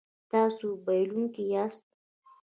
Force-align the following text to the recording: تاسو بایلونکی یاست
تاسو 0.31 0.67
بایلونکی 0.85 1.43
یاست 1.53 1.85